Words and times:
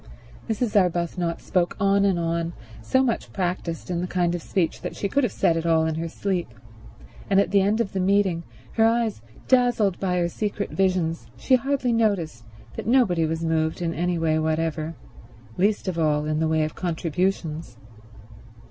Mrs. 0.49 0.75
Arbuthnot 0.75 1.41
spoke 1.43 1.77
on 1.79 2.05
and 2.05 2.17
on, 2.17 2.53
so 2.81 3.03
much 3.03 3.31
practiced 3.31 3.91
in 3.91 4.01
the 4.01 4.07
kind 4.07 4.33
of 4.33 4.41
speech 4.41 4.81
that 4.81 4.95
she 4.95 5.07
could 5.07 5.23
have 5.23 5.31
said 5.31 5.55
it 5.55 5.63
all 5.67 5.85
in 5.85 5.93
her 5.93 6.07
sleep, 6.09 6.47
and 7.29 7.39
at 7.39 7.51
the 7.51 7.61
end 7.61 7.79
of 7.79 7.93
the 7.93 7.99
meeting, 7.99 8.41
her 8.71 8.83
eyes 8.83 9.21
dazzled 9.47 9.99
by 9.99 10.17
her 10.17 10.27
secret 10.27 10.71
visions, 10.71 11.27
she 11.37 11.53
hardly 11.53 11.93
noticed 11.93 12.45
that 12.77 12.87
nobody 12.87 13.27
was 13.27 13.43
moved 13.45 13.79
in 13.79 13.93
any 13.93 14.17
way 14.17 14.39
whatever, 14.39 14.95
least 15.57 15.87
of 15.87 15.99
all 15.99 16.25
in 16.25 16.39
the 16.39 16.47
way 16.47 16.63
of 16.63 16.73
contributions. 16.73 17.77